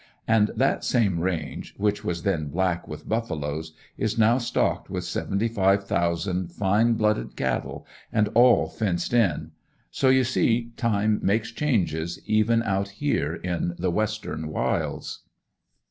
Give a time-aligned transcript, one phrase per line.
[0.27, 5.47] And that same range, which was then black with buffaloes, is now stocked with seventy
[5.47, 9.51] five thousand fine blooded cattle, and all fenced in.
[9.91, 15.19] So you see time makes changes, even out here in the "western wilds."